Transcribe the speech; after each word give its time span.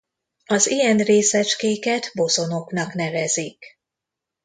Az 0.45 0.67
ilyen 0.67 0.97
részecskéket 0.97 2.11
bozonoknak 2.13 2.93
nevezik. 2.93 3.63